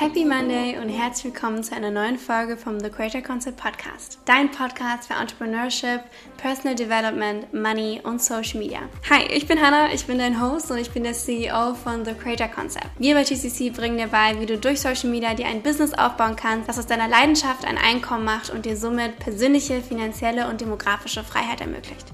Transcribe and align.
Happy 0.00 0.24
Monday 0.24 0.78
und 0.80 0.90
herzlich 0.90 1.34
willkommen 1.34 1.64
zu 1.64 1.74
einer 1.74 1.90
neuen 1.90 2.18
Folge 2.18 2.56
vom 2.56 2.78
The 2.78 2.88
Creator 2.88 3.20
Concept 3.20 3.56
Podcast. 3.56 4.20
Dein 4.26 4.48
Podcast 4.48 5.08
für 5.08 5.14
Entrepreneurship, 5.14 6.02
Personal 6.36 6.76
Development, 6.76 7.52
Money 7.52 8.00
und 8.04 8.22
Social 8.22 8.60
Media. 8.60 8.78
Hi, 9.10 9.24
ich 9.24 9.48
bin 9.48 9.60
Hannah, 9.60 9.92
ich 9.92 10.06
bin 10.06 10.18
dein 10.18 10.40
Host 10.40 10.70
und 10.70 10.78
ich 10.78 10.92
bin 10.92 11.02
der 11.02 11.14
CEO 11.14 11.74
von 11.74 12.04
The 12.04 12.14
Creator 12.14 12.46
Concept. 12.46 12.86
Wir 12.96 13.16
bei 13.16 13.24
TCC 13.24 13.70
bringen 13.70 13.98
dir 13.98 14.06
bei, 14.06 14.38
wie 14.38 14.46
du 14.46 14.56
durch 14.56 14.80
Social 14.80 15.10
Media 15.10 15.34
dir 15.34 15.46
ein 15.46 15.64
Business 15.64 15.92
aufbauen 15.94 16.36
kannst, 16.36 16.68
das 16.68 16.78
aus 16.78 16.86
deiner 16.86 17.08
Leidenschaft 17.08 17.64
ein 17.64 17.76
Einkommen 17.76 18.24
macht 18.24 18.50
und 18.50 18.66
dir 18.66 18.76
somit 18.76 19.18
persönliche, 19.18 19.80
finanzielle 19.80 20.48
und 20.48 20.60
demografische 20.60 21.24
Freiheit 21.24 21.60
ermöglicht. 21.60 22.06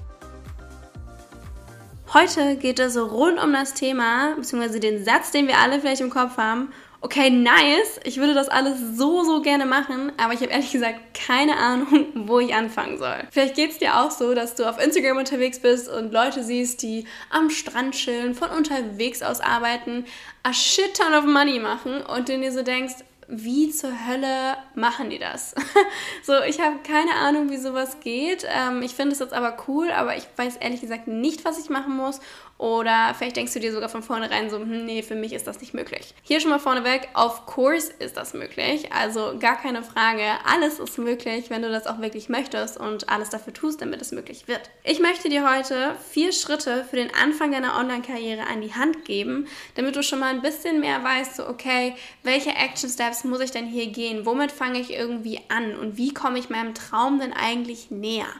Heute 2.15 2.55
geht 2.55 2.79
es 2.79 2.97
rund 2.97 3.43
um 3.43 3.53
das 3.53 3.75
Thema, 3.75 4.33
beziehungsweise 4.37 4.79
den 4.79 5.05
Satz, 5.05 5.29
den 5.29 5.47
wir 5.47 5.59
alle 5.59 5.79
vielleicht 5.79 6.01
im 6.01 6.09
Kopf 6.09 6.37
haben, 6.37 6.69
okay, 7.05 7.29
nice, 7.29 7.99
ich 8.03 8.17
würde 8.17 8.33
das 8.33 8.49
alles 8.49 8.79
so, 8.97 9.23
so 9.23 9.39
gerne 9.43 9.67
machen, 9.67 10.11
aber 10.17 10.33
ich 10.33 10.41
habe 10.41 10.49
ehrlich 10.49 10.71
gesagt 10.71 10.99
keine 11.13 11.55
Ahnung, 11.55 12.07
wo 12.27 12.39
ich 12.39 12.55
anfangen 12.55 12.97
soll. 12.97 13.17
Vielleicht 13.29 13.53
geht 13.53 13.69
es 13.69 13.77
dir 13.77 13.99
auch 13.99 14.09
so, 14.09 14.33
dass 14.33 14.55
du 14.55 14.67
auf 14.67 14.83
Instagram 14.83 15.17
unterwegs 15.17 15.59
bist 15.59 15.87
und 15.87 16.11
Leute 16.11 16.43
siehst, 16.43 16.81
die 16.81 17.05
am 17.29 17.51
Strand 17.51 17.93
chillen, 17.93 18.33
von 18.33 18.49
unterwegs 18.49 19.21
aus 19.21 19.39
arbeiten, 19.39 20.05
a 20.41 20.51
shit 20.51 20.97
ton 20.97 21.13
of 21.13 21.25
money 21.25 21.59
machen 21.59 22.01
und 22.01 22.27
du 22.27 22.39
dir 22.39 22.51
so 22.51 22.63
denkst, 22.63 22.95
wie 23.27 23.69
zur 23.69 23.91
Hölle 24.07 24.57
machen 24.77 25.09
die 25.09 25.19
das? 25.19 25.55
so, 26.23 26.33
ich 26.41 26.59
habe 26.59 26.77
keine 26.87 27.13
Ahnung, 27.13 27.49
wie 27.49 27.57
sowas 27.57 27.99
geht. 27.99 28.45
Ähm, 28.47 28.81
ich 28.81 28.93
finde 28.93 29.13
es 29.13 29.19
jetzt 29.19 29.33
aber 29.33 29.57
cool, 29.67 29.91
aber 29.91 30.15
ich 30.17 30.27
weiß 30.35 30.57
ehrlich 30.57 30.81
gesagt 30.81 31.07
nicht, 31.07 31.45
was 31.45 31.59
ich 31.59 31.69
machen 31.69 31.95
muss. 31.95 32.19
Oder 32.57 33.13
vielleicht 33.17 33.35
denkst 33.35 33.53
du 33.53 33.59
dir 33.59 33.73
sogar 33.73 33.89
von 33.89 34.01
vornherein 34.01 34.49
so, 34.49 34.59
hm, 34.59 34.85
nee, 34.85 35.03
für 35.03 35.15
mich 35.15 35.33
ist 35.33 35.45
das 35.45 35.59
nicht 35.59 35.73
möglich. 35.73 36.13
Hier 36.23 36.39
schon 36.39 36.51
mal 36.51 36.59
vorneweg, 36.59 37.09
of 37.13 37.45
course 37.45 37.91
ist 37.99 38.15
das 38.15 38.33
möglich. 38.33 38.93
Also 38.93 39.37
gar 39.39 39.57
keine 39.57 39.83
Frage, 39.83 40.23
alles 40.45 40.79
ist 40.79 40.97
möglich, 40.97 41.49
wenn 41.49 41.63
du 41.63 41.69
das 41.69 41.85
auch 41.85 41.99
wirklich 41.99 42.29
möchtest 42.29 42.77
und 42.77 43.09
alles 43.09 43.29
dafür 43.29 43.53
tust, 43.53 43.81
damit 43.81 44.01
es 44.01 44.13
möglich 44.13 44.47
wird. 44.47 44.69
Ich 44.85 45.01
möchte 45.01 45.27
dir 45.27 45.49
heute 45.49 45.95
vier 46.09 46.31
Schritte 46.31 46.85
für 46.89 46.95
den 46.95 47.13
Anfang 47.13 47.51
deiner 47.51 47.77
Online-Karriere 47.77 48.47
an 48.47 48.61
die 48.61 48.73
Hand 48.73 49.03
geben, 49.03 49.47
damit 49.75 49.97
du 49.97 50.03
schon 50.03 50.19
mal 50.19 50.33
ein 50.33 50.41
bisschen 50.41 50.79
mehr 50.79 51.03
weißt, 51.03 51.35
so 51.35 51.49
okay, 51.49 51.93
welche 52.23 52.51
Action 52.51 52.89
Steps 52.89 53.25
muss 53.25 53.41
ich 53.41 53.51
denn 53.51 53.67
hier 53.67 53.87
gehen? 53.87 54.25
Womit 54.25 54.53
fange 54.53 54.64
ich 54.73 54.91
irgendwie 54.91 55.41
an? 55.49 55.75
Und 55.75 55.97
wie 55.97 56.13
komme 56.13 56.39
ich 56.39 56.49
meinem 56.49 56.73
Traum 56.73 57.19
denn 57.19 57.33
eigentlich 57.33 57.91
näher? 57.91 58.33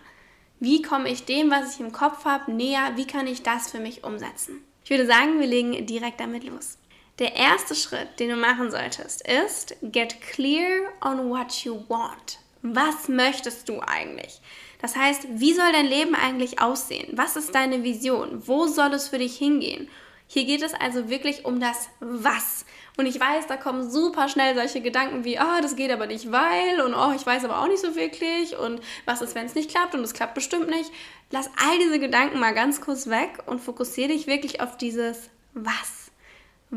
Wie 0.60 0.82
komme 0.82 1.10
ich 1.10 1.26
dem, 1.26 1.52
was 1.52 1.76
ich 1.76 1.82
im 1.82 1.92
Kopf 1.92 2.26
habe, 2.26 2.52
näher? 2.52 2.94
Wie 2.96 3.06
kann 3.06 3.28
ich 3.28 3.44
das 3.44 3.70
für 3.70 3.80
mich 3.80 4.04
umsetzen? 4.04 4.64
Ich 4.84 4.90
würde 4.90 5.06
sagen, 5.06 5.40
wir 5.40 5.48
legen 5.48 5.86
direkt 5.86 6.20
damit 6.20 6.44
los. 6.44 6.78
Der 7.20 7.36
erste 7.36 7.76
Schritt, 7.76 8.20
den 8.20 8.30
du 8.30 8.36
machen 8.36 8.72
solltest, 8.72 9.28
ist 9.28 9.76
get 9.82 10.20
clear 10.22 10.92
on 11.02 11.30
what 11.30 11.64
you 11.64 11.84
want. 11.88 12.40
Was 12.62 13.08
möchtest 13.08 13.70
du 13.70 13.80
eigentlich? 13.82 14.42
Das 14.82 14.96
heißt, 14.96 15.28
wie 15.30 15.54
soll 15.54 15.72
dein 15.72 15.86
Leben 15.86 16.16
eigentlich 16.16 16.60
aussehen? 16.60 17.18
Was 17.18 17.36
ist 17.36 17.54
deine 17.54 17.84
Vision? 17.84 18.48
Wo 18.48 18.68
soll 18.68 18.94
es 18.94 19.10
für 19.10 19.18
dich 19.18 19.38
hingehen? 19.38 19.90
Hier 20.28 20.46
geht 20.46 20.64
es 20.64 20.74
also 20.74 21.10
wirklich 21.10 21.46
um 21.46 21.60
das 21.60 21.90
Was. 22.00 22.66
Und 22.98 23.06
ich 23.06 23.20
weiß, 23.20 23.48
da 23.48 23.58
kommen 23.58 23.90
super 23.90 24.30
schnell 24.30 24.56
solche 24.56 24.82
Gedanken 24.82 25.24
wie, 25.24 25.38
ah, 25.38 25.58
oh, 25.58 25.62
das 25.62 25.76
geht 25.76 25.92
aber 25.92 26.08
nicht, 26.08 26.32
weil 26.32 26.82
und 26.82 26.94
oh, 26.94 27.12
ich 27.16 27.26
weiß 27.26 27.44
aber 27.44 27.60
auch 27.60 27.68
nicht 27.68 27.82
so 27.82 27.96
wirklich 27.96 28.58
und 28.58 28.82
was 29.06 29.22
ist, 29.22 29.36
wenn 29.36 29.46
es 29.46 29.56
nicht 29.56 29.70
klappt 29.70 29.94
und 29.94 30.02
es 30.02 30.14
klappt 30.14 30.34
bestimmt 30.34 30.70
nicht. 30.70 30.92
Lass 31.30 31.50
all 31.58 31.78
diese 31.80 32.00
Gedanken 32.00 32.40
mal 32.40 32.54
ganz 32.54 32.80
kurz 32.82 33.08
weg 33.08 33.44
und 33.46 33.60
fokussiere 33.60 34.10
dich 34.10 34.28
wirklich 34.28 34.62
auf 34.62 34.78
dieses 34.78 35.30
Was. 35.54 36.05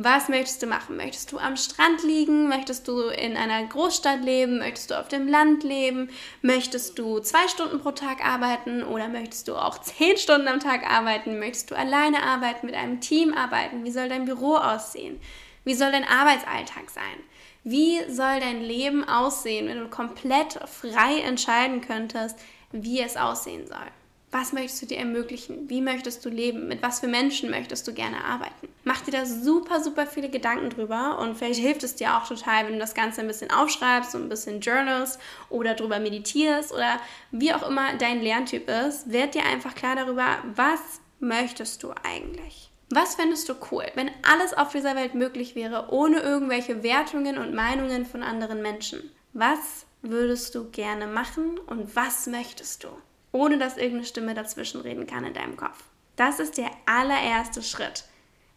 Was 0.00 0.28
möchtest 0.28 0.62
du 0.62 0.68
machen? 0.68 0.96
Möchtest 0.96 1.32
du 1.32 1.38
am 1.38 1.56
Strand 1.56 2.04
liegen? 2.04 2.46
Möchtest 2.46 2.86
du 2.86 3.08
in 3.08 3.36
einer 3.36 3.66
Großstadt 3.66 4.22
leben? 4.22 4.58
Möchtest 4.58 4.92
du 4.92 5.00
auf 5.00 5.08
dem 5.08 5.26
Land 5.26 5.64
leben? 5.64 6.08
Möchtest 6.40 7.00
du 7.00 7.18
zwei 7.18 7.48
Stunden 7.48 7.80
pro 7.80 7.90
Tag 7.90 8.24
arbeiten 8.24 8.84
oder 8.84 9.08
möchtest 9.08 9.48
du 9.48 9.56
auch 9.56 9.78
zehn 9.82 10.16
Stunden 10.16 10.46
am 10.46 10.60
Tag 10.60 10.88
arbeiten? 10.88 11.40
Möchtest 11.40 11.72
du 11.72 11.76
alleine 11.76 12.22
arbeiten, 12.22 12.66
mit 12.66 12.76
einem 12.76 13.00
Team 13.00 13.34
arbeiten? 13.34 13.82
Wie 13.82 13.90
soll 13.90 14.08
dein 14.08 14.24
Büro 14.24 14.54
aussehen? 14.54 15.18
Wie 15.64 15.74
soll 15.74 15.90
dein 15.90 16.06
Arbeitsalltag 16.06 16.90
sein? 16.90 17.18
Wie 17.64 17.98
soll 18.08 18.38
dein 18.38 18.62
Leben 18.62 19.02
aussehen, 19.02 19.66
wenn 19.66 19.80
du 19.80 19.88
komplett 19.88 20.60
frei 20.68 21.22
entscheiden 21.22 21.80
könntest, 21.80 22.38
wie 22.70 23.00
es 23.00 23.16
aussehen 23.16 23.66
soll? 23.66 23.90
Was 24.30 24.52
möchtest 24.52 24.82
du 24.82 24.86
dir 24.86 24.98
ermöglichen? 24.98 25.70
Wie 25.70 25.80
möchtest 25.80 26.22
du 26.24 26.28
leben? 26.28 26.68
Mit 26.68 26.82
was 26.82 27.00
für 27.00 27.08
Menschen 27.08 27.50
möchtest 27.50 27.88
du 27.88 27.94
gerne 27.94 28.22
arbeiten? 28.24 28.68
Mach 28.84 29.00
dir 29.00 29.12
da 29.12 29.24
super, 29.24 29.82
super 29.82 30.06
viele 30.06 30.28
Gedanken 30.28 30.68
drüber 30.68 31.18
und 31.18 31.36
vielleicht 31.36 31.60
hilft 31.60 31.82
es 31.82 31.94
dir 31.94 32.14
auch 32.14 32.28
total, 32.28 32.66
wenn 32.66 32.74
du 32.74 32.78
das 32.78 32.94
Ganze 32.94 33.22
ein 33.22 33.26
bisschen 33.26 33.50
aufschreibst, 33.50 34.12
so 34.12 34.18
ein 34.18 34.28
bisschen 34.28 34.60
journalst 34.60 35.18
oder 35.48 35.74
drüber 35.74 35.98
meditierst 35.98 36.72
oder 36.72 37.00
wie 37.30 37.54
auch 37.54 37.66
immer 37.66 37.94
dein 37.94 38.20
Lerntyp 38.20 38.68
ist. 38.68 39.10
Werd 39.10 39.34
dir 39.34 39.44
einfach 39.44 39.74
klar 39.74 39.96
darüber, 39.96 40.38
was 40.54 40.80
möchtest 41.20 41.82
du 41.82 41.92
eigentlich? 42.04 42.70
Was 42.90 43.14
fändest 43.14 43.48
du 43.48 43.54
cool, 43.70 43.84
wenn 43.94 44.10
alles 44.30 44.52
auf 44.54 44.72
dieser 44.72 44.94
Welt 44.94 45.14
möglich 45.14 45.54
wäre, 45.54 45.88
ohne 45.90 46.20
irgendwelche 46.20 46.82
Wertungen 46.82 47.38
und 47.38 47.54
Meinungen 47.54 48.04
von 48.04 48.22
anderen 48.22 48.60
Menschen? 48.60 49.10
Was 49.32 49.86
würdest 50.02 50.54
du 50.54 50.70
gerne 50.70 51.06
machen 51.06 51.58
und 51.66 51.96
was 51.96 52.26
möchtest 52.26 52.84
du? 52.84 52.88
Ohne 53.32 53.58
dass 53.58 53.76
irgendeine 53.76 54.06
Stimme 54.06 54.34
dazwischen 54.34 54.80
reden 54.80 55.06
kann 55.06 55.24
in 55.24 55.34
deinem 55.34 55.56
Kopf. 55.56 55.84
Das 56.16 56.40
ist 56.40 56.58
der 56.58 56.70
allererste 56.86 57.62
Schritt. 57.62 58.04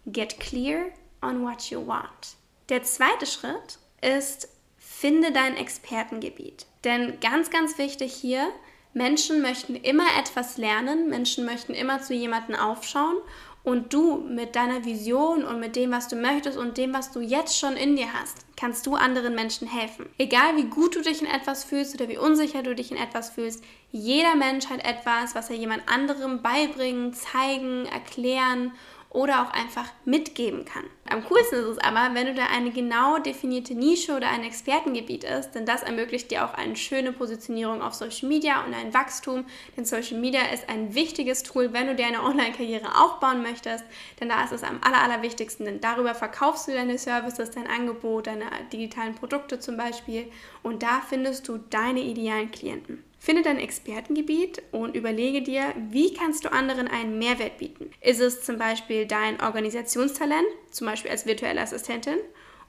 Get 0.05 0.39
clear 0.39 0.85
on 1.21 1.43
what 1.43 1.69
you 1.69 1.85
want. 1.85 2.35
Der 2.69 2.83
zweite 2.83 3.25
Schritt 3.25 3.79
ist, 4.01 4.47
finde 4.77 5.31
dein 5.31 5.57
Expertengebiet. 5.57 6.65
Denn 6.83 7.19
ganz, 7.19 7.49
ganz 7.49 7.77
wichtig 7.77 8.13
hier, 8.13 8.49
Menschen 8.93 9.41
möchten 9.41 9.75
immer 9.75 10.07
etwas 10.19 10.57
lernen, 10.57 11.09
Menschen 11.09 11.45
möchten 11.45 11.73
immer 11.73 12.01
zu 12.01 12.13
jemandem 12.13 12.55
aufschauen 12.55 13.17
und 13.63 13.93
du 13.93 14.17
mit 14.17 14.55
deiner 14.55 14.85
Vision 14.85 15.43
und 15.43 15.59
mit 15.59 15.75
dem, 15.75 15.91
was 15.91 16.07
du 16.07 16.15
möchtest 16.15 16.57
und 16.57 16.77
dem, 16.77 16.93
was 16.93 17.11
du 17.11 17.19
jetzt 17.19 17.57
schon 17.57 17.75
in 17.75 17.95
dir 17.95 18.11
hast, 18.11 18.37
kannst 18.55 18.87
du 18.87 18.95
anderen 18.95 19.35
Menschen 19.35 19.67
helfen. 19.67 20.07
Egal 20.17 20.55
wie 20.57 20.65
gut 20.65 20.95
du 20.95 21.01
dich 21.01 21.21
in 21.21 21.27
etwas 21.27 21.63
fühlst 21.63 21.93
oder 21.95 22.09
wie 22.09 22.17
unsicher 22.17 22.63
du 22.63 22.73
dich 22.73 22.91
in 22.91 22.97
etwas 22.97 23.29
fühlst, 23.29 23.63
jeder 23.91 24.35
Mensch 24.35 24.67
hat 24.67 24.83
etwas, 24.83 25.35
was 25.35 25.49
er 25.49 25.57
jemand 25.57 25.83
anderem 25.87 26.41
beibringen, 26.41 27.13
zeigen, 27.13 27.85
erklären 27.85 28.71
oder 29.11 29.41
auch 29.41 29.51
einfach 29.51 29.85
mitgeben 30.05 30.63
kann. 30.63 30.85
Am 31.09 31.25
coolsten 31.25 31.59
ist 31.59 31.65
es 31.65 31.77
aber, 31.79 32.13
wenn 32.13 32.27
du 32.27 32.33
da 32.33 32.45
eine 32.45 32.71
genau 32.71 33.17
definierte 33.19 33.75
Nische 33.75 34.15
oder 34.15 34.29
ein 34.29 34.45
Expertengebiet 34.45 35.25
ist, 35.25 35.51
denn 35.51 35.65
das 35.65 35.83
ermöglicht 35.83 36.31
dir 36.31 36.45
auch 36.45 36.53
eine 36.53 36.77
schöne 36.77 37.11
Positionierung 37.11 37.81
auf 37.81 37.93
Social 37.93 38.29
Media 38.29 38.63
und 38.63 38.73
ein 38.73 38.93
Wachstum, 38.93 39.45
denn 39.75 39.83
Social 39.83 40.17
Media 40.17 40.41
ist 40.53 40.69
ein 40.69 40.95
wichtiges 40.95 41.43
Tool, 41.43 41.73
wenn 41.73 41.87
du 41.87 41.95
dir 41.95 42.07
eine 42.07 42.23
Online-Karriere 42.23 42.97
aufbauen 43.03 43.41
möchtest, 43.41 43.83
denn 44.21 44.29
da 44.29 44.45
ist 44.45 44.53
es 44.53 44.63
am 44.63 44.79
aller, 44.81 45.01
allerwichtigsten, 45.01 45.65
denn 45.65 45.81
darüber 45.81 46.15
verkaufst 46.15 46.69
du 46.69 46.71
deine 46.71 46.97
Services, 46.97 47.51
dein 47.51 47.67
Angebot, 47.67 48.27
deine 48.27 48.45
digitalen 48.71 49.15
Produkte 49.15 49.59
zum 49.59 49.75
Beispiel 49.75 50.31
und 50.63 50.83
da 50.83 51.01
findest 51.07 51.49
du 51.49 51.57
deine 51.57 51.99
idealen 51.99 52.49
Klienten. 52.49 53.03
Finde 53.23 53.43
dein 53.43 53.59
Expertengebiet 53.59 54.63
und 54.71 54.95
überlege 54.95 55.43
dir, 55.43 55.75
wie 55.89 56.11
kannst 56.11 56.43
du 56.43 56.51
anderen 56.51 56.87
einen 56.87 57.19
Mehrwert 57.19 57.59
bieten. 57.59 57.91
Ist 58.01 58.19
es 58.19 58.41
zum 58.41 58.57
Beispiel 58.57 59.05
dein 59.05 59.39
Organisationstalent, 59.39 60.47
zum 60.71 60.87
Beispiel 60.87 61.11
als 61.11 61.27
virtuelle 61.27 61.61
Assistentin? 61.61 62.17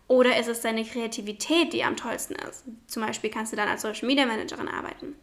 Oder 0.09 0.39
ist 0.39 0.49
es 0.49 0.61
deine 0.61 0.85
Kreativität, 0.85 1.73
die 1.73 1.85
am 1.85 1.97
tollsten 1.97 2.35
ist? 2.35 2.65
Zum 2.87 3.03
Beispiel 3.03 3.31
kannst 3.31 3.55
du 3.55 3.57
dann 3.57 3.71
als 3.71 3.81
Social 3.81 4.07
Media 4.07 4.27
Managerin 4.27 4.69
arbeiten. 4.69 5.17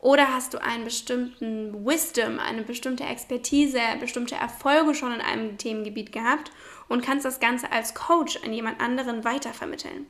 Oder 0.00 0.34
hast 0.34 0.52
du 0.52 0.60
einen 0.60 0.82
bestimmten 0.82 1.86
Wisdom, 1.86 2.40
eine 2.40 2.62
bestimmte 2.62 3.04
Expertise, 3.04 3.78
bestimmte 4.00 4.34
Erfolge 4.34 4.96
schon 4.96 5.14
in 5.14 5.20
einem 5.20 5.58
Themengebiet 5.58 6.10
gehabt 6.10 6.50
und 6.88 7.04
kannst 7.04 7.24
das 7.24 7.38
Ganze 7.38 7.70
als 7.70 7.94
Coach 7.94 8.40
an 8.44 8.52
jemand 8.52 8.80
anderen 8.80 9.22
weitervermitteln? 9.22 10.08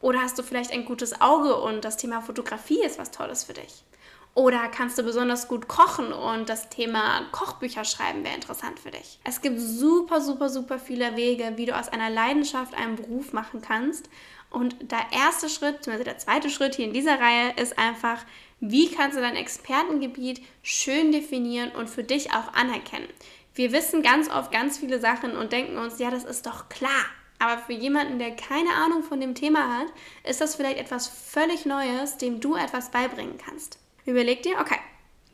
Oder 0.00 0.22
hast 0.22 0.36
du 0.40 0.42
vielleicht 0.42 0.72
ein 0.72 0.86
gutes 0.86 1.20
Auge 1.20 1.54
und 1.54 1.84
das 1.84 1.96
Thema 1.96 2.20
Fotografie 2.20 2.82
ist 2.82 2.98
was 2.98 3.12
Tolles 3.12 3.44
für 3.44 3.52
dich? 3.52 3.84
Oder 4.34 4.68
kannst 4.68 4.96
du 4.98 5.02
besonders 5.02 5.48
gut 5.48 5.66
kochen 5.66 6.12
und 6.12 6.48
das 6.48 6.68
Thema 6.68 7.22
Kochbücher 7.32 7.84
schreiben 7.84 8.22
wäre 8.22 8.36
interessant 8.36 8.78
für 8.78 8.90
dich. 8.90 9.18
Es 9.24 9.40
gibt 9.40 9.58
super, 9.58 10.20
super, 10.20 10.48
super 10.48 10.78
viele 10.78 11.16
Wege, 11.16 11.54
wie 11.56 11.66
du 11.66 11.76
aus 11.76 11.88
einer 11.88 12.08
Leidenschaft 12.08 12.74
einen 12.74 12.96
Beruf 12.96 13.32
machen 13.32 13.60
kannst. 13.60 14.08
Und 14.50 14.76
der 14.92 15.06
erste 15.12 15.48
Schritt, 15.48 15.78
beziehungsweise 15.78 16.04
der 16.04 16.18
zweite 16.18 16.50
Schritt 16.50 16.76
hier 16.76 16.86
in 16.86 16.92
dieser 16.92 17.20
Reihe 17.20 17.52
ist 17.60 17.78
einfach, 17.78 18.24
wie 18.60 18.90
kannst 18.90 19.16
du 19.16 19.20
dein 19.20 19.36
Expertengebiet 19.36 20.40
schön 20.62 21.12
definieren 21.12 21.72
und 21.72 21.90
für 21.90 22.04
dich 22.04 22.30
auch 22.32 22.54
anerkennen. 22.54 23.08
Wir 23.54 23.72
wissen 23.72 24.02
ganz 24.02 24.30
oft 24.30 24.52
ganz 24.52 24.78
viele 24.78 25.00
Sachen 25.00 25.36
und 25.36 25.52
denken 25.52 25.78
uns, 25.78 25.98
ja, 25.98 26.10
das 26.10 26.24
ist 26.24 26.46
doch 26.46 26.68
klar. 26.68 27.04
Aber 27.40 27.58
für 27.58 27.72
jemanden, 27.72 28.18
der 28.18 28.34
keine 28.34 28.70
Ahnung 28.74 29.02
von 29.02 29.20
dem 29.20 29.34
Thema 29.34 29.78
hat, 29.78 29.86
ist 30.24 30.40
das 30.40 30.56
vielleicht 30.56 30.78
etwas 30.78 31.08
völlig 31.08 31.66
Neues, 31.66 32.16
dem 32.18 32.40
du 32.40 32.56
etwas 32.56 32.90
beibringen 32.90 33.38
kannst. 33.38 33.78
Überleg 34.08 34.42
dir, 34.42 34.56
okay, 34.58 34.78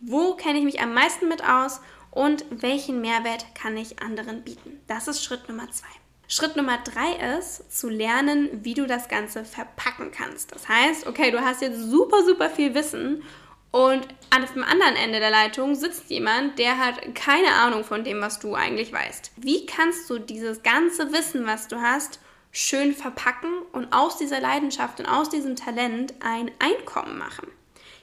wo 0.01 0.35
kenne 0.35 0.59
ich 0.59 0.65
mich 0.65 0.81
am 0.81 0.93
meisten 0.93 1.29
mit 1.29 1.49
aus 1.49 1.81
und 2.11 2.45
welchen 2.51 3.01
Mehrwert 3.01 3.55
kann 3.55 3.77
ich 3.77 4.03
anderen 4.03 4.43
bieten? 4.43 4.81
Das 4.89 5.07
ist 5.07 5.23
Schritt 5.23 5.49
Nummer 5.49 5.71
zwei. 5.71 5.87
Schritt 6.27 6.57
Nummer 6.57 6.79
drei 6.79 7.39
ist, 7.39 7.71
zu 7.71 7.89
lernen, 7.89 8.49
wie 8.65 8.75
du 8.75 8.89
das 8.89 9.07
Ganze 9.07 9.45
verpacken 9.45 10.11
kannst. 10.11 10.51
Das 10.51 10.69
heißt, 10.69 11.07
okay, 11.07 11.31
du 11.31 11.41
hast 11.41 11.63
jetzt 11.63 11.79
super, 11.79 12.25
super 12.25 12.51
viel 12.51 12.75
Wissen 12.75 13.23
und 13.71 14.09
an 14.31 14.45
dem 14.45 14.65
anderen 14.65 14.97
Ende 14.97 15.21
der 15.21 15.31
Leitung 15.31 15.77
sitzt 15.77 16.11
jemand, 16.11 16.59
der 16.59 16.77
hat 16.77 17.15
keine 17.15 17.53
Ahnung 17.53 17.85
von 17.85 18.03
dem, 18.03 18.21
was 18.21 18.41
du 18.41 18.57
eigentlich 18.57 18.93
weißt. 18.93 19.31
Wie 19.37 19.67
kannst 19.67 20.11
du 20.11 20.19
dieses 20.19 20.65
ganze 20.65 21.13
Wissen, 21.13 21.47
was 21.47 21.69
du 21.69 21.81
hast, 21.81 22.19
schön 22.51 22.93
verpacken 22.93 23.53
und 23.71 23.93
aus 23.93 24.17
dieser 24.17 24.41
Leidenschaft 24.41 24.99
und 24.99 25.07
aus 25.07 25.29
diesem 25.31 25.55
Talent 25.55 26.15
ein 26.19 26.51
Einkommen 26.59 27.17
machen? 27.19 27.47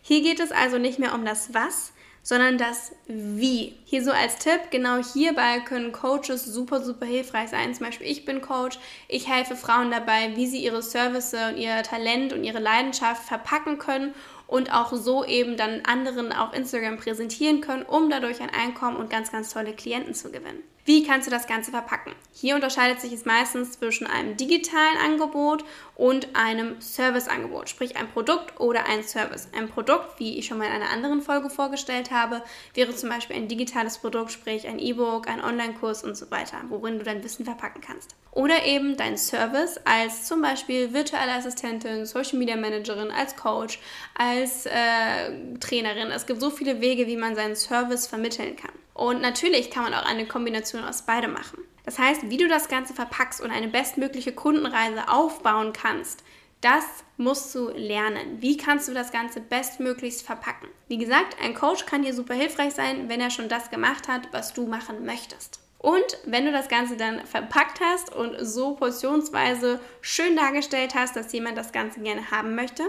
Hier 0.01 0.21
geht 0.21 0.39
es 0.39 0.51
also 0.51 0.77
nicht 0.77 1.00
mehr 1.00 1.13
um 1.13 1.25
das 1.25 1.53
Was, 1.53 1.94
sondern 2.24 2.57
das 2.57 2.92
Wie. 3.07 3.75
Hier 3.86 4.03
so 4.03 4.12
als 4.12 4.38
Tipp, 4.38 4.69
genau 4.69 5.03
hierbei 5.03 5.59
können 5.59 5.92
Coaches 5.92 6.45
super, 6.45 6.81
super 6.83 7.06
hilfreich 7.06 7.50
sein. 7.50 7.74
Zum 7.74 7.86
Beispiel, 7.86 8.07
ich 8.07 8.25
bin 8.25 8.42
Coach, 8.42 8.77
ich 9.07 9.27
helfe 9.27 9.56
Frauen 9.56 9.92
dabei, 9.92 10.36
wie 10.36 10.48
sie 10.48 10.63
ihre 10.63 10.83
Services 10.83 11.51
und 11.51 11.57
ihr 11.57 11.81
Talent 11.83 12.33
und 12.33 12.44
ihre 12.44 12.59
Leidenschaft 12.59 13.24
verpacken 13.24 13.80
können 13.80 14.13
und 14.48 14.74
auch 14.74 14.94
so 14.94 15.24
eben 15.25 15.57
dann 15.57 15.81
anderen 15.86 16.31
auf 16.31 16.53
Instagram 16.53 16.98
präsentieren 16.98 17.62
können, 17.62 17.83
um 17.83 18.09
dadurch 18.09 18.42
ein 18.42 18.50
Einkommen 18.50 18.98
und 18.98 19.09
ganz, 19.09 19.31
ganz 19.31 19.51
tolle 19.51 19.74
Klienten 19.74 20.13
zu 20.13 20.31
gewinnen. 20.31 20.62
Wie 20.93 21.03
kannst 21.03 21.25
du 21.25 21.31
das 21.31 21.47
Ganze 21.47 21.71
verpacken? 21.71 22.11
Hier 22.33 22.53
unterscheidet 22.53 22.99
sich 22.99 23.13
es 23.13 23.23
meistens 23.23 23.71
zwischen 23.71 24.07
einem 24.07 24.35
digitalen 24.35 24.97
Angebot 24.97 25.63
und 25.95 26.35
einem 26.35 26.81
Serviceangebot, 26.81 27.69
sprich 27.69 27.95
ein 27.95 28.09
Produkt 28.11 28.59
oder 28.59 28.88
ein 28.88 29.01
Service. 29.01 29.47
Ein 29.57 29.69
Produkt, 29.69 30.19
wie 30.19 30.38
ich 30.38 30.47
schon 30.47 30.57
mal 30.57 30.65
in 30.65 30.73
einer 30.73 30.89
anderen 30.89 31.21
Folge 31.21 31.49
vorgestellt 31.49 32.11
habe, 32.11 32.43
wäre 32.73 32.93
zum 32.93 33.07
Beispiel 33.07 33.38
ein 33.38 33.47
digitales 33.47 33.99
Produkt, 33.99 34.33
sprich 34.33 34.67
ein 34.67 34.79
E-Book, 34.79 35.29
ein 35.29 35.41
Online-Kurs 35.41 36.03
und 36.03 36.17
so 36.17 36.29
weiter, 36.29 36.57
worin 36.67 36.97
du 36.97 37.05
dein 37.05 37.23
Wissen 37.23 37.45
verpacken 37.45 37.79
kannst. 37.79 38.13
Oder 38.33 38.65
eben 38.65 38.97
dein 38.97 39.17
Service 39.17 39.79
als 39.85 40.25
zum 40.25 40.41
Beispiel 40.41 40.93
virtuelle 40.93 41.35
Assistentin, 41.35 42.05
Social 42.05 42.38
Media 42.38 42.57
Managerin, 42.57 43.11
als 43.11 43.38
Coach, 43.38 43.79
als 44.17 44.65
äh, 44.65 45.57
Trainerin. 45.61 46.11
Es 46.11 46.25
gibt 46.25 46.41
so 46.41 46.49
viele 46.49 46.81
Wege, 46.81 47.07
wie 47.07 47.15
man 47.15 47.38
seinen 47.38 47.55
Service 47.55 48.07
vermitteln 48.07 48.57
kann. 48.57 48.81
Und 48.93 49.21
natürlich 49.21 49.71
kann 49.71 49.83
man 49.83 49.93
auch 49.93 50.05
eine 50.05 50.25
Kombination 50.25 50.83
aus 50.83 51.03
beidem 51.03 51.33
machen. 51.33 51.59
Das 51.85 51.97
heißt, 51.97 52.29
wie 52.29 52.38
du 52.38 52.47
das 52.47 52.67
Ganze 52.67 52.93
verpackst 52.93 53.41
und 53.41 53.51
eine 53.51 53.67
bestmögliche 53.67 54.33
Kundenreise 54.33 55.07
aufbauen 55.09 55.73
kannst, 55.73 56.23
das 56.61 56.85
musst 57.17 57.53
du 57.55 57.69
lernen. 57.69 58.39
Wie 58.39 58.55
kannst 58.55 58.88
du 58.88 58.93
das 58.93 59.11
Ganze 59.11 59.41
bestmöglichst 59.41 60.23
verpacken? 60.23 60.67
Wie 60.88 60.99
gesagt, 60.99 61.38
ein 61.41 61.55
Coach 61.55 61.88
kann 61.88 62.03
dir 62.03 62.13
super 62.13 62.35
hilfreich 62.35 62.73
sein, 62.73 63.09
wenn 63.09 63.19
er 63.19 63.31
schon 63.31 63.49
das 63.49 63.71
gemacht 63.71 64.07
hat, 64.07 64.27
was 64.31 64.53
du 64.53 64.67
machen 64.67 65.05
möchtest. 65.05 65.59
Und 65.79 66.19
wenn 66.25 66.45
du 66.45 66.51
das 66.51 66.69
Ganze 66.69 66.95
dann 66.95 67.25
verpackt 67.25 67.79
hast 67.81 68.15
und 68.15 68.38
so 68.39 68.75
portionsweise 68.75 69.79
schön 70.01 70.35
dargestellt 70.35 70.93
hast, 70.93 71.15
dass 71.15 71.33
jemand 71.33 71.57
das 71.57 71.71
Ganze 71.71 72.01
gerne 72.01 72.29
haben 72.29 72.53
möchte, 72.53 72.83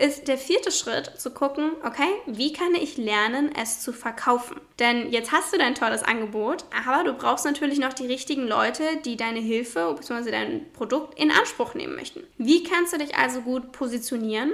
ist 0.00 0.28
der 0.28 0.38
vierte 0.38 0.72
Schritt 0.72 1.12
zu 1.20 1.30
gucken, 1.30 1.72
okay, 1.84 2.08
wie 2.26 2.52
kann 2.52 2.74
ich 2.74 2.96
lernen, 2.96 3.50
es 3.54 3.80
zu 3.80 3.92
verkaufen? 3.92 4.60
Denn 4.78 5.12
jetzt 5.12 5.30
hast 5.30 5.52
du 5.52 5.58
dein 5.58 5.74
tolles 5.74 6.02
Angebot, 6.02 6.64
aber 6.86 7.04
du 7.04 7.12
brauchst 7.12 7.44
natürlich 7.44 7.78
noch 7.78 7.92
die 7.92 8.06
richtigen 8.06 8.46
Leute, 8.46 8.82
die 9.04 9.16
deine 9.16 9.40
Hilfe 9.40 9.94
bzw. 9.94 10.30
dein 10.30 10.72
Produkt 10.72 11.18
in 11.18 11.30
Anspruch 11.30 11.74
nehmen 11.74 11.96
möchten. 11.96 12.22
Wie 12.38 12.64
kannst 12.64 12.94
du 12.94 12.98
dich 12.98 13.16
also 13.16 13.42
gut 13.42 13.72
positionieren? 13.72 14.52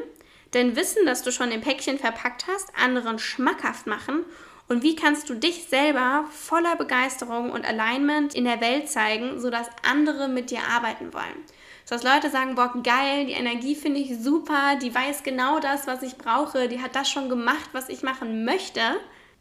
Denn 0.52 0.74
Wissen, 0.74 1.06
dass 1.06 1.22
du 1.22 1.30
schon 1.30 1.52
im 1.52 1.60
Päckchen 1.60 1.98
verpackt 1.98 2.46
hast, 2.48 2.68
anderen 2.76 3.18
schmackhaft 3.18 3.86
machen 3.86 4.24
und 4.68 4.82
wie 4.82 4.96
kannst 4.96 5.28
du 5.30 5.34
dich 5.34 5.64
selber 5.68 6.24
voller 6.30 6.74
Begeisterung 6.74 7.50
und 7.52 7.64
Alignment 7.64 8.34
in 8.34 8.44
der 8.44 8.60
Welt 8.60 8.88
zeigen, 8.88 9.40
sodass 9.40 9.68
andere 9.88 10.28
mit 10.28 10.50
dir 10.50 10.60
arbeiten 10.68 11.14
wollen? 11.14 11.44
Dass 11.88 12.02
Leute 12.02 12.30
sagen, 12.30 12.56
boah, 12.56 12.72
geil, 12.82 13.26
die 13.26 13.32
Energie 13.32 13.76
finde 13.76 14.00
ich 14.00 14.18
super, 14.18 14.76
die 14.80 14.94
weiß 14.94 15.22
genau 15.22 15.60
das, 15.60 15.86
was 15.86 16.02
ich 16.02 16.18
brauche, 16.18 16.68
die 16.68 16.82
hat 16.82 16.96
das 16.96 17.08
schon 17.08 17.28
gemacht, 17.28 17.70
was 17.72 17.88
ich 17.88 18.02
machen 18.02 18.44
möchte. 18.44 18.80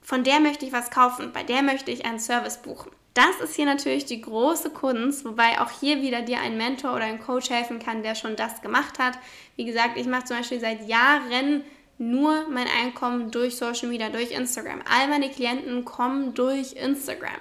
Von 0.02 0.24
der 0.24 0.40
möchte 0.40 0.66
ich 0.66 0.72
was 0.72 0.92
kaufen, 0.92 1.32
bei 1.34 1.44
der 1.44 1.64
möchte 1.64 1.90
ich 1.92 2.06
einen 2.06 2.20
Service 2.20 2.62
buchen. 2.62 2.92
Das 3.16 3.40
ist 3.42 3.56
hier 3.56 3.66
natürlich 3.66 4.06
die 4.06 4.22
große 4.22 4.70
Kunst, 4.72 5.26
wobei 5.26 5.60
auch 5.62 5.72
hier 5.72 6.02
wieder 6.02 6.22
dir 6.22 6.40
ein 6.40 6.58
Mentor 6.58 6.94
oder 6.96 7.06
ein 7.06 7.22
Coach 7.22 7.50
helfen 7.50 7.80
kann, 7.80 8.04
der 8.04 8.14
schon 8.14 8.36
das 8.36 8.62
gemacht 8.62 9.00
hat. 9.00 9.18
Wie 9.56 9.66
gesagt, 9.66 9.98
ich 9.98 10.06
mache 10.06 10.26
zum 10.26 10.38
Beispiel 10.38 10.60
seit 10.60 10.88
Jahren 10.88 11.64
nur 11.98 12.48
mein 12.50 12.68
Einkommen 12.68 13.32
durch 13.32 13.56
Social 13.56 13.88
Media, 13.88 14.10
durch 14.10 14.32
Instagram. 14.32 14.82
All 14.94 15.08
meine 15.08 15.30
Klienten 15.30 15.86
kommen 15.86 16.34
durch 16.34 16.74
Instagram. 16.74 17.40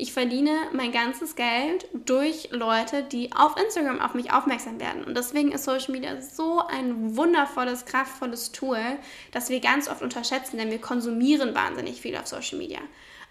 Ich 0.00 0.14
verdiene 0.14 0.56
mein 0.72 0.92
ganzes 0.92 1.36
Geld 1.36 1.86
durch 1.92 2.48
Leute, 2.52 3.02
die 3.02 3.32
auf 3.34 3.60
Instagram 3.60 4.00
auf 4.00 4.14
mich 4.14 4.32
aufmerksam 4.32 4.80
werden. 4.80 5.04
Und 5.04 5.14
deswegen 5.14 5.52
ist 5.52 5.64
Social 5.64 5.92
Media 5.92 6.22
so 6.22 6.62
ein 6.66 7.18
wundervolles, 7.18 7.84
kraftvolles 7.84 8.50
Tool, 8.50 8.80
das 9.30 9.50
wir 9.50 9.60
ganz 9.60 9.90
oft 9.90 10.00
unterschätzen, 10.00 10.56
denn 10.56 10.70
wir 10.70 10.80
konsumieren 10.80 11.54
wahnsinnig 11.54 12.00
viel 12.00 12.16
auf 12.16 12.26
Social 12.26 12.56
Media. 12.56 12.78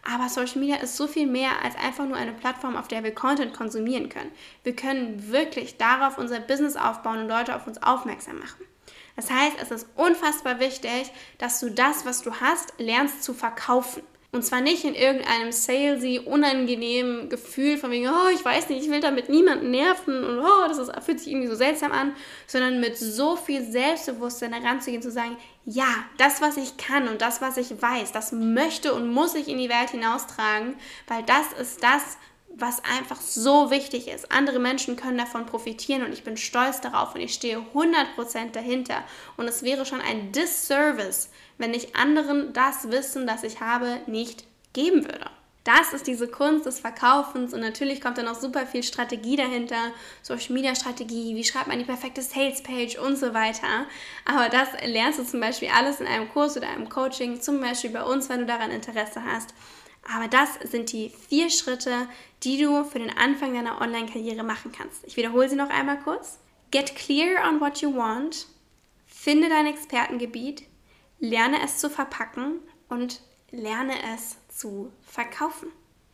Aber 0.08 0.30
Social 0.30 0.60
Media 0.60 0.76
ist 0.76 0.96
so 0.96 1.08
viel 1.08 1.26
mehr 1.26 1.50
als 1.64 1.76
einfach 1.76 2.06
nur 2.06 2.18
eine 2.18 2.34
Plattform, 2.34 2.76
auf 2.76 2.88
der 2.88 3.04
wir 3.04 3.16
Content 3.16 3.56
konsumieren 3.56 4.08
können. 4.08 4.32
Wir 4.64 4.76
können 4.76 5.32
wirklich 5.32 5.78
darauf 5.78 6.20
unser 6.20 6.40
Business 6.40 6.76
aufbauen 6.76 7.22
und 7.22 7.30
Leute 7.30 7.56
auf 7.56 7.66
uns 7.66 7.82
aufmerksam 7.82 8.38
machen. 8.38 8.64
Das 9.16 9.32
heißt, 9.32 9.56
es 9.60 9.72
ist 9.72 9.88
unfassbar 9.96 10.60
wichtig, 10.60 11.12
dass 11.40 11.60
du 11.62 11.72
das, 11.72 12.06
was 12.06 12.22
du 12.22 12.32
hast, 12.32 12.76
lernst 12.78 13.24
zu 13.24 13.34
verkaufen. 13.34 14.04
Und 14.32 14.46
zwar 14.46 14.62
nicht 14.62 14.84
in 14.84 14.94
irgendeinem 14.94 15.52
salesy, 15.52 16.22
unangenehmen 16.24 17.30
Gefühl 17.30 17.78
von 17.78 17.90
wegen, 17.90 18.08
oh, 18.08 18.30
ich 18.32 18.46
weiß 18.46 18.70
nicht, 18.70 18.84
ich 18.84 18.92
will 18.92 19.00
damit 19.00 19.28
niemanden 19.28 19.72
nerven 19.72 20.24
und 20.24 20.40
oh, 20.40 20.68
das 20.68 20.78
ist, 20.78 20.92
fühlt 21.04 21.20
sich 21.20 21.32
irgendwie 21.32 21.48
so 21.48 21.56
seltsam 21.56 21.92
an, 21.92 22.14
sondern 22.46 22.80
mit 22.80 22.96
so 22.96 23.36
viel 23.36 23.64
Selbstbewusstsein 23.64 24.54
heranzugehen, 24.54 25.02
zu 25.02 25.10
sagen, 25.10 25.36
ja, 25.66 25.88
das, 26.18 26.42
was 26.42 26.58
ich 26.58 26.78
kann 26.78 27.08
und 27.08 27.24
das, 27.24 27.42
was 27.42 27.58
ich 27.58 27.82
weiß, 27.82 28.12
das 28.12 28.32
möchte 28.32 28.94
und 28.94 29.12
muss 29.12 29.34
ich 29.34 29.48
in 29.48 29.58
die 29.58 29.70
Welt 29.70 29.90
hinaustragen, 29.90 30.76
weil 31.08 31.24
das 31.24 31.54
ist 31.60 31.84
das, 31.84 32.20
was 32.56 32.84
einfach 32.84 33.22
so 33.22 33.72
wichtig 33.72 34.08
ist. 34.08 34.32
Andere 34.32 34.60
Menschen 34.60 34.96
können 34.96 35.18
davon 35.18 35.46
profitieren 35.46 36.04
und 36.04 36.14
ich 36.14 36.24
bin 36.24 36.38
stolz 36.38 36.82
darauf 36.82 37.16
und 37.16 37.22
ich 37.22 37.34
stehe 37.34 37.64
100% 37.74 38.52
dahinter. 38.52 39.04
Und 39.38 39.48
es 39.48 39.64
wäre 39.64 39.86
schon 39.86 40.02
ein 40.02 40.32
Disservice, 40.32 41.30
wenn 41.58 41.74
ich 41.74 41.96
anderen 41.96 42.54
das 42.54 42.92
Wissen, 42.92 43.28
das 43.28 43.44
ich 43.44 43.62
habe, 43.62 44.02
nicht 44.08 44.46
geben 44.74 45.06
würde. 45.06 45.30
Das 45.66 45.94
ist 45.94 46.08
diese 46.08 46.28
Kunst 46.28 46.66
des 46.66 46.80
Verkaufens 46.80 47.54
und 47.54 47.60
natürlich 47.60 48.02
kommt 48.02 48.18
da 48.18 48.24
noch 48.24 48.40
super 48.40 48.66
viel 48.66 48.82
Strategie 48.82 49.36
dahinter, 49.36 49.92
Social 50.24 50.54
Media 50.54 50.74
Strategie, 50.74 51.36
wie 51.36 51.44
schreibt 51.44 51.68
man 51.68 51.78
die 51.78 51.86
perfekte 51.86 52.22
Sales 52.22 52.64
Page 52.64 52.98
und 52.98 53.18
so 53.18 53.34
weiter. 53.34 53.86
Aber 54.26 54.50
das 54.50 54.70
lernst 54.86 55.20
du 55.20 55.26
zum 55.26 55.42
Beispiel 55.42 55.70
alles 55.70 56.00
in 56.00 56.08
einem 56.08 56.30
Kurs 56.30 56.58
oder 56.58 56.70
einem 56.70 56.90
Coaching, 56.90 57.40
zum 57.42 57.60
Beispiel 57.60 57.92
bei 57.92 58.04
uns, 58.04 58.30
wenn 58.30 58.40
du 58.40 58.46
daran 58.46 58.72
Interesse 58.72 59.22
hast. 59.24 59.54
Aber 60.14 60.28
das 60.28 60.56
sind 60.64 60.92
die 60.92 61.10
vier 61.10 61.50
Schritte, 61.50 62.08
die 62.44 62.60
du 62.62 62.84
für 62.84 63.00
den 63.00 63.16
Anfang 63.16 63.54
deiner 63.54 63.80
Online-Karriere 63.80 64.44
machen 64.44 64.72
kannst. 64.72 65.06
Ich 65.06 65.18
wiederhole 65.18 65.48
sie 65.48 65.56
noch 65.56 65.70
einmal 65.70 66.00
kurz. 66.00 66.40
Get 66.72 66.96
clear 66.96 67.48
on 67.48 67.62
what 67.62 67.82
you 67.82 67.96
want. 67.96 68.48
Finde 69.06 69.50
dein 69.50 69.68
Expertengebiet. 69.68 70.64
Lerne 71.20 71.62
es 71.64 71.78
zu 71.78 71.90
verpacken 71.90 72.60
und 72.88 73.22
lerne 73.52 73.94
es 74.14 74.38
zu 74.48 74.92
verkaufen. 75.02 75.68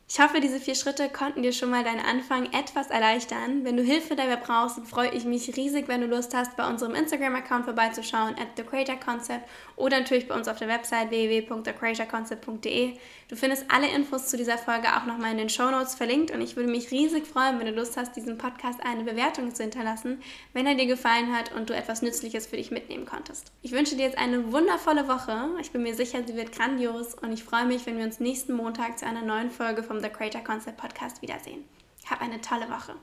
Ich 0.07 0.19
hoffe, 0.19 0.39
diese 0.39 0.59
vier 0.59 0.75
Schritte 0.75 1.09
konnten 1.09 1.41
dir 1.41 1.51
schon 1.51 1.71
mal 1.71 1.83
deinen 1.83 2.05
Anfang 2.05 2.53
etwas 2.53 2.91
erleichtern. 2.91 3.63
Wenn 3.63 3.75
du 3.75 3.81
Hilfe 3.81 4.15
dabei 4.15 4.35
brauchst, 4.35 4.79
freue 4.88 5.09
ich 5.09 5.25
mich 5.25 5.57
riesig, 5.57 5.88
wenn 5.88 6.01
du 6.01 6.07
Lust 6.07 6.35
hast, 6.35 6.55
bei 6.55 6.69
unserem 6.69 6.93
Instagram-Account 6.93 7.65
vorbeizuschauen, 7.65 8.35
at 8.35 8.50
The 8.55 8.62
Creator 8.62 8.97
Concept 8.97 9.50
oder 9.75 10.00
natürlich 10.00 10.27
bei 10.27 10.35
uns 10.35 10.47
auf 10.47 10.59
der 10.59 10.67
Website 10.67 11.09
www.thecreatorconcept.de. 11.09 12.93
Du 13.27 13.35
findest 13.35 13.65
alle 13.71 13.88
Infos 13.88 14.27
zu 14.27 14.38
dieser 14.38 14.59
Folge 14.59 14.95
auch 14.95 15.07
nochmal 15.07 15.31
in 15.31 15.39
den 15.39 15.50
Show 15.50 15.71
Notes 15.71 15.95
verlinkt 15.95 16.29
und 16.29 16.39
ich 16.41 16.55
würde 16.55 16.69
mich 16.69 16.91
riesig 16.91 17.25
freuen, 17.25 17.57
wenn 17.57 17.65
du 17.65 17.74
Lust 17.74 17.97
hast, 17.97 18.15
diesem 18.15 18.38
Podcast 18.38 18.79
eine 18.85 19.03
Bewertung 19.03 19.55
zu 19.55 19.63
hinterlassen, 19.63 20.21
wenn 20.53 20.67
er 20.67 20.75
dir 20.75 20.85
gefallen 20.85 21.35
hat 21.35 21.51
und 21.55 21.71
du 21.71 21.75
etwas 21.75 22.03
Nützliches 22.03 22.45
für 22.45 22.57
dich 22.57 22.69
mitnehmen 22.69 23.07
konntest. 23.07 23.51
Ich 23.63 23.71
wünsche 23.71 23.95
dir 23.95 24.05
jetzt 24.05 24.19
eine 24.19 24.51
wundervolle 24.51 25.07
Woche. 25.07 25.50
Ich 25.59 25.71
bin 25.71 25.81
mir 25.81 25.95
sicher, 25.95 26.19
sie 26.25 26.35
wird 26.35 26.51
grandios 26.51 27.15
und 27.15 27.33
ich 27.33 27.43
freue 27.43 27.65
mich, 27.65 27.88
wenn 27.88 27.97
wir 27.97 28.05
uns 28.05 28.19
nächsten 28.19 28.53
Montag 28.53 29.00
zu 29.00 29.07
einer 29.07 29.24
neuen 29.24 29.50
Folge 29.50 29.81
vom 29.96 30.04
The 30.04 30.10
Creator 30.10 30.42
Concept 30.42 30.75
Podcast 30.75 31.22
wiedersehen. 31.22 31.64
Hab 32.10 32.22
eine 32.22 32.42
tolle 32.42 32.70
Woche. 32.70 32.96